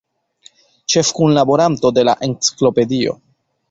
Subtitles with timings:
[0.93, 3.19] Ĉefkunlaboranto de la Enciklopedio.